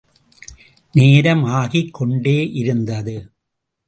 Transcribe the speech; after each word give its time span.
நேரம் 0.91 1.43
ஆகிக் 1.45 1.91
கொண்டேயிருந்தது. 1.99 3.15